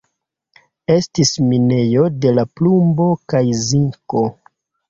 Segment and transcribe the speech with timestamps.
[0.93, 4.27] Estis minejo de plumbo kaj zinko.